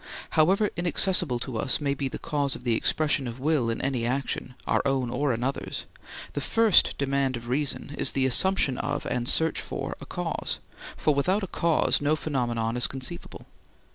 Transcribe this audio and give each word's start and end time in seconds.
However 0.31 0.71
inaccessible 0.75 1.37
to 1.41 1.57
us 1.59 1.79
may 1.79 1.93
be 1.93 2.07
the 2.07 2.17
cause 2.17 2.55
of 2.55 2.63
the 2.63 2.73
expression 2.75 3.27
of 3.27 3.39
will 3.39 3.69
in 3.69 3.79
any 3.83 4.03
action, 4.03 4.55
our 4.65 4.81
own 4.83 5.11
or 5.11 5.31
another's, 5.31 5.85
the 6.33 6.41
first 6.41 6.97
demand 6.97 7.37
of 7.37 7.47
reason 7.47 7.93
is 7.99 8.13
the 8.13 8.25
assumption 8.25 8.79
of 8.79 9.05
and 9.05 9.29
search 9.29 9.61
for 9.61 9.95
a 10.01 10.07
cause, 10.07 10.57
for 10.97 11.13
without 11.13 11.43
a 11.43 11.45
cause 11.45 12.01
no 12.01 12.15
phenomenon 12.15 12.75
is 12.77 12.87
conceivable. 12.87 13.45